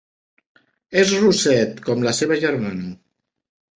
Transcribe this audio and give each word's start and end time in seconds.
És 1.01 1.11
rosset 1.25 1.85
com 1.91 2.07
la 2.07 2.15
seva 2.21 2.39
germana. 2.47 2.91